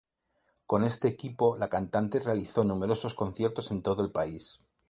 [0.65, 4.59] Con este equipo la cantante realizó numerosos conciertos en todo el país.